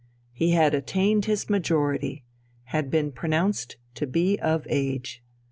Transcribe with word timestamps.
He 0.33 0.53
had 0.53 0.73
attained 0.73 1.25
his 1.25 1.47
majority, 1.47 2.23
had 2.63 2.89
been 2.89 3.11
pronounced 3.11 3.77
to 3.93 4.07
be 4.07 4.39
of 4.39 4.65
age. 4.67 5.21